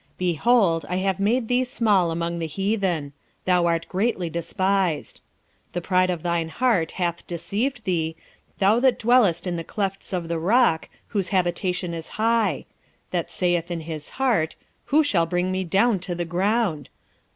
1:2 0.15 0.17
Behold, 0.17 0.83
I 0.89 0.95
have 0.95 1.19
made 1.19 1.47
thee 1.47 1.63
small 1.63 2.09
among 2.09 2.39
the 2.39 2.47
heathen: 2.47 3.13
thou 3.45 3.67
art 3.67 3.87
greatly 3.87 4.31
despised. 4.31 5.21
1:3 5.73 5.73
The 5.73 5.81
pride 5.81 6.09
of 6.09 6.23
thine 6.23 6.49
heart 6.49 6.93
hath 6.93 7.27
deceived 7.27 7.83
thee, 7.83 8.15
thou 8.57 8.79
that 8.79 8.97
dwellest 8.97 9.45
in 9.45 9.57
the 9.57 9.63
clefts 9.63 10.11
of 10.11 10.27
the 10.27 10.39
rock, 10.39 10.89
whose 11.09 11.27
habitation 11.29 11.93
is 11.93 12.09
high; 12.17 12.65
that 13.11 13.29
saith 13.29 13.69
in 13.69 13.81
his 13.81 14.09
heart, 14.17 14.55
Who 14.85 15.03
shall 15.03 15.27
bring 15.27 15.51
me 15.51 15.63
down 15.63 15.99
to 15.99 16.15
the 16.15 16.25
ground? 16.25 16.89